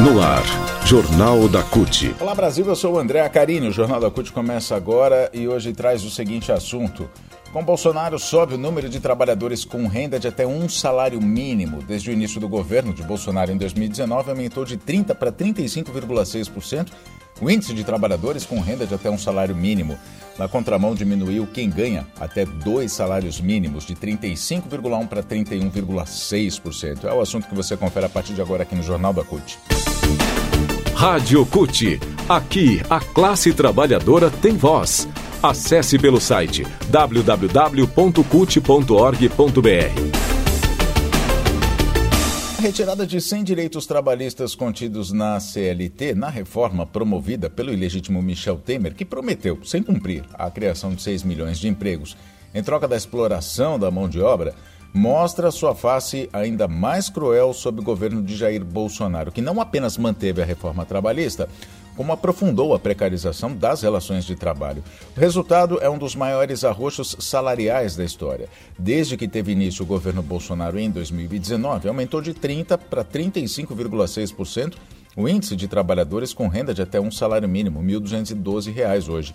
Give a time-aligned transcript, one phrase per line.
[0.00, 0.44] No ar,
[0.86, 2.14] Jornal da CUT.
[2.20, 3.66] Olá Brasil, eu sou o André Acarini.
[3.66, 7.10] O Jornal da CUT começa agora e hoje traz o seguinte assunto.
[7.52, 11.82] Com Bolsonaro sobe o número de trabalhadores com renda de até um salário mínimo.
[11.82, 16.92] Desde o início do governo de Bolsonaro em 2019, aumentou de 30% para 35,6%.
[17.40, 19.98] O índice de trabalhadores com renda de até um salário mínimo.
[20.38, 27.04] Na contramão, diminuiu quem ganha até dois salários mínimos, de 35,1% para 31,6%.
[27.04, 29.58] É o assunto que você confere a partir de agora aqui no Jornal da CUT.
[30.94, 32.00] Rádio CUT.
[32.28, 35.08] Aqui, a classe trabalhadora tem voz.
[35.42, 37.88] Acesse pelo site www.cut.org.br.
[42.58, 48.56] A retirada de 100 direitos trabalhistas contidos na CLT, na reforma promovida pelo ilegítimo Michel
[48.58, 52.16] Temer, que prometeu, sem cumprir, a criação de 6 milhões de empregos,
[52.52, 54.56] em troca da exploração da mão de obra,
[54.92, 59.96] mostra sua face ainda mais cruel sob o governo de Jair Bolsonaro, que não apenas
[59.96, 61.48] manteve a reforma trabalhista,
[61.98, 64.84] como aprofundou a precarização das relações de trabalho.
[65.16, 68.48] O resultado é um dos maiores arroxos salariais da história.
[68.78, 74.74] Desde que teve início o governo Bolsonaro em 2019, aumentou de 30% para 35,6%
[75.16, 79.34] o índice de trabalhadores com renda de até um salário mínimo, R$ 1.212 hoje.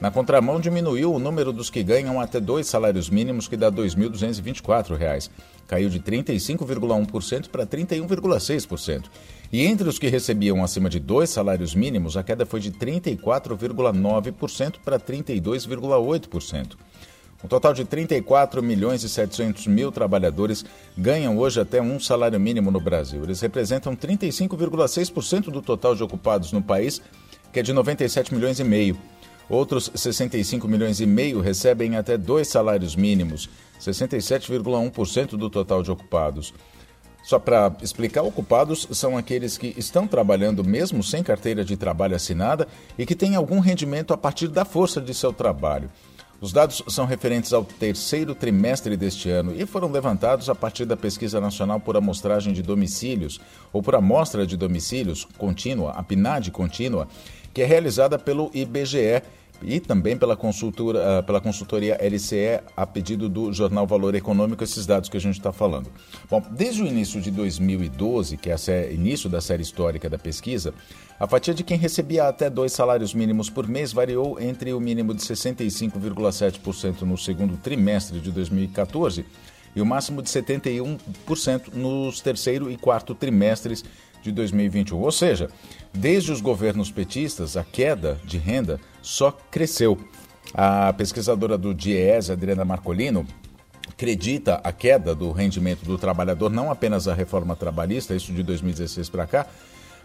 [0.00, 3.76] Na contramão, diminuiu o número dos que ganham até dois salários mínimos, que dá R$
[3.76, 5.28] 2.224.
[5.68, 9.04] Caiu de 35,1% para 31,6%.
[9.52, 14.76] E entre os que recebiam acima de dois salários mínimos, a queda foi de 34,9%
[14.82, 16.76] para 32,8%.
[17.44, 20.64] Um total de 34 milhões e 700 mil trabalhadores
[20.96, 23.22] ganham hoje até um salário mínimo no Brasil.
[23.22, 27.02] Eles representam 35,6% do total de ocupados no país,
[27.52, 28.96] que é de 97 milhões e meio.
[29.50, 36.54] Outros 65 milhões e meio recebem até dois salários mínimos, 67,1% do total de ocupados.
[37.24, 42.68] Só para explicar, ocupados são aqueles que estão trabalhando mesmo sem carteira de trabalho assinada
[42.96, 45.90] e que têm algum rendimento a partir da força de seu trabalho.
[46.40, 50.96] Os dados são referentes ao terceiro trimestre deste ano e foram levantados a partir da
[50.96, 53.40] Pesquisa Nacional por Amostragem de Domicílios,
[53.72, 57.08] ou por Amostra de Domicílios Contínua, a PNAD Contínua,
[57.52, 59.22] que é realizada pelo IBGE
[59.62, 64.86] e também pela, consultora, ah, pela consultoria LCE a pedido do jornal Valor Econômico, esses
[64.86, 65.90] dados que a gente está falando.
[66.28, 70.72] Bom, desde o início de 2012, que é o início da série histórica da pesquisa,
[71.18, 75.12] a fatia de quem recebia até dois salários mínimos por mês variou entre o mínimo
[75.12, 79.26] de 65,7% no segundo trimestre de 2014
[79.74, 83.84] e o máximo de 71% nos terceiro e quarto trimestres
[84.22, 84.98] de 2021.
[84.98, 85.48] Ou seja,
[85.92, 89.98] desde os governos petistas, a queda de renda só cresceu.
[90.52, 93.26] A pesquisadora do DIES, Adriana Marcolino,
[93.88, 99.10] acredita a queda do rendimento do trabalhador não apenas a reforma trabalhista, isso de 2016
[99.10, 99.46] para cá,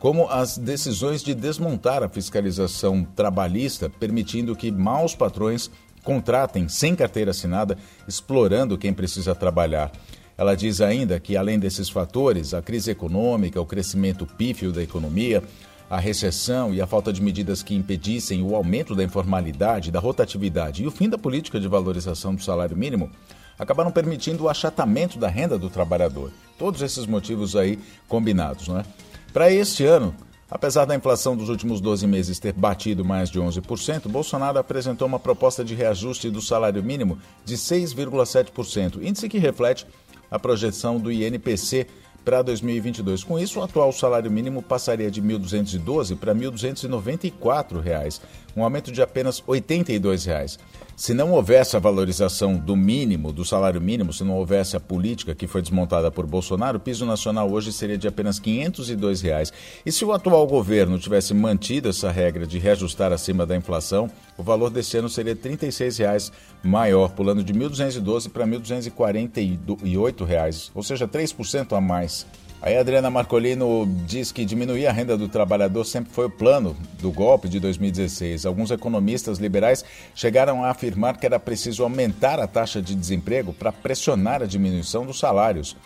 [0.00, 5.70] como as decisões de desmontar a fiscalização trabalhista, permitindo que maus patrões
[6.02, 9.90] contratem sem carteira assinada, explorando quem precisa trabalhar.
[10.38, 15.42] Ela diz ainda que, além desses fatores, a crise econômica, o crescimento pífio da economia,
[15.88, 20.82] a recessão e a falta de medidas que impedissem o aumento da informalidade, da rotatividade
[20.82, 23.10] e o fim da política de valorização do salário mínimo
[23.58, 26.30] acabaram permitindo o achatamento da renda do trabalhador.
[26.58, 28.84] Todos esses motivos aí combinados, não é?
[29.32, 30.14] Para este ano,
[30.50, 35.18] apesar da inflação dos últimos 12 meses ter batido mais de 11%, Bolsonaro apresentou uma
[35.18, 39.86] proposta de reajuste do salário mínimo de 6,7%, índice que reflete
[40.30, 41.86] a projeção do INPC
[42.24, 43.22] para 2022.
[43.22, 48.20] Com isso, o atual salário mínimo passaria de R$ 1.212 para R$ 1.294,
[48.56, 50.58] um aumento de apenas 82 reais.
[50.96, 55.34] Se não houvesse a valorização do mínimo, do salário mínimo, se não houvesse a política
[55.34, 59.52] que foi desmontada por Bolsonaro, o piso nacional hoje seria de apenas 502 reais.
[59.84, 64.08] E se o atual governo tivesse mantido essa regra de reajustar acima da inflação,
[64.38, 66.32] o valor desse ano seria 36 reais
[66.64, 72.26] maior, pulando de 1.212 para 1.248 reais, ou seja, 3% a mais.
[72.66, 76.76] Aí a Adriana Marcolino diz que diminuir a renda do trabalhador sempre foi o plano
[77.00, 78.44] do golpe de 2016.
[78.44, 79.84] Alguns economistas liberais
[80.16, 85.06] chegaram a afirmar que era preciso aumentar a taxa de desemprego para pressionar a diminuição
[85.06, 85.76] dos salários.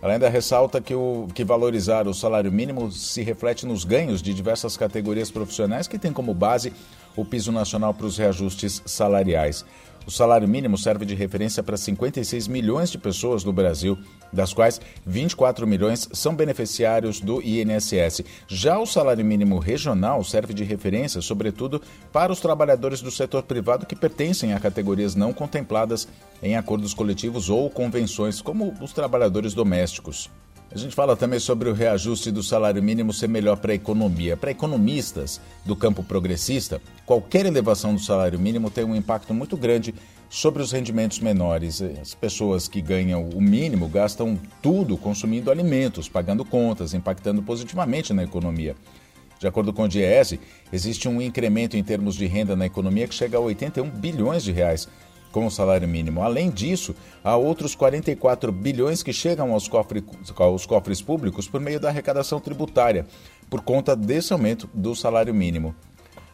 [0.00, 4.32] Ela ainda ressalta que, o, que valorizar o salário mínimo se reflete nos ganhos de
[4.32, 6.72] diversas categorias profissionais que têm como base
[7.14, 9.66] o piso nacional para os reajustes salariais.
[10.06, 13.96] O salário mínimo serve de referência para 56 milhões de pessoas no Brasil,
[14.32, 18.22] das quais 24 milhões são beneficiários do INSS.
[18.48, 21.80] Já o salário mínimo regional serve de referência, sobretudo,
[22.12, 26.08] para os trabalhadores do setor privado que pertencem a categorias não contempladas
[26.42, 30.28] em acordos coletivos ou convenções, como os trabalhadores domésticos.
[30.74, 34.38] A gente fala também sobre o reajuste do salário mínimo ser melhor para a economia.
[34.38, 39.94] Para economistas do campo progressista, qualquer elevação do salário mínimo tem um impacto muito grande
[40.30, 41.82] sobre os rendimentos menores.
[41.82, 48.22] As pessoas que ganham o mínimo gastam tudo consumindo alimentos, pagando contas, impactando positivamente na
[48.22, 48.74] economia.
[49.38, 50.40] De acordo com o DIEESE,
[50.72, 54.52] existe um incremento em termos de renda na economia que chega a 81 bilhões de
[54.52, 54.88] reais
[55.32, 56.22] com o salário mínimo.
[56.22, 56.94] Além disso,
[57.24, 60.04] há outros 44 bilhões que chegam aos cofres,
[60.36, 63.06] aos cofres públicos por meio da arrecadação tributária,
[63.50, 65.74] por conta desse aumento do salário mínimo.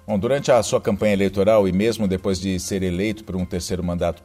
[0.06, 3.84] Bom, durante a sua campanha eleitoral e mesmo depois de ser eleito por um terceiro
[3.84, 4.22] mandato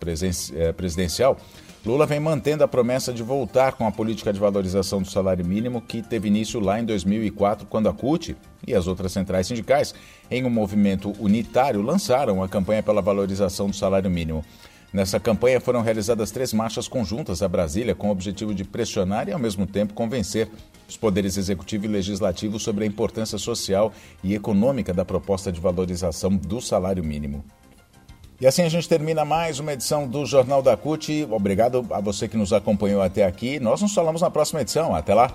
[0.54, 1.38] eh, presidencial,
[1.86, 5.82] Lula vem mantendo a promessa de voltar com a política de valorização do salário mínimo
[5.82, 9.94] que teve início lá em 2004, quando a CUT e as outras centrais sindicais,
[10.32, 14.46] em um movimento unitário, lançaram a campanha pela valorização do salário mínimo.
[14.94, 19.34] Nessa campanha foram realizadas três marchas conjuntas a Brasília com o objetivo de pressionar e,
[19.34, 20.48] ao mesmo tempo, convencer
[20.88, 23.92] os poderes executivo e legislativo sobre a importância social
[24.24, 27.44] e econômica da proposta de valorização do salário mínimo.
[28.44, 31.26] E assim a gente termina mais uma edição do Jornal da CUT.
[31.32, 33.58] Obrigado a você que nos acompanhou até aqui.
[33.58, 34.94] Nós nos falamos na próxima edição.
[34.94, 35.32] Até lá!